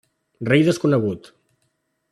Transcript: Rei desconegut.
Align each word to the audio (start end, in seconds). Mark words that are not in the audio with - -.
Rei 0.49 0.63
desconegut. 0.69 1.23